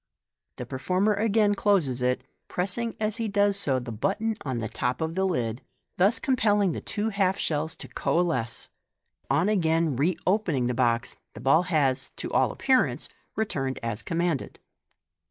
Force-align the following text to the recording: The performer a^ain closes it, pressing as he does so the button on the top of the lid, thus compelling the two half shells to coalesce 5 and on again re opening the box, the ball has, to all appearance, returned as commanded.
The 0.55 0.65
performer 0.65 1.15
a^ain 1.15 1.55
closes 1.55 2.01
it, 2.01 2.23
pressing 2.47 2.95
as 2.99 3.17
he 3.17 3.27
does 3.27 3.55
so 3.55 3.77
the 3.77 3.91
button 3.91 4.35
on 4.43 4.57
the 4.57 4.67
top 4.67 4.99
of 4.99 5.13
the 5.13 5.25
lid, 5.25 5.61
thus 5.97 6.17
compelling 6.17 6.71
the 6.71 6.81
two 6.81 7.09
half 7.09 7.37
shells 7.37 7.75
to 7.75 7.87
coalesce 7.87 8.71
5 9.27 9.27
and 9.29 9.37
on 9.41 9.49
again 9.49 9.95
re 9.95 10.17
opening 10.25 10.65
the 10.65 10.73
box, 10.73 11.19
the 11.35 11.39
ball 11.39 11.61
has, 11.69 12.09
to 12.15 12.33
all 12.33 12.51
appearance, 12.51 13.09
returned 13.35 13.77
as 13.83 14.01
commanded. 14.01 14.57